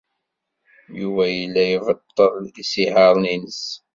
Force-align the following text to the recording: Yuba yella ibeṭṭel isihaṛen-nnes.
Yuba 0.99 1.23
yella 1.37 1.63
ibeṭṭel 1.75 2.43
isihaṛen-nnes. 2.63 3.63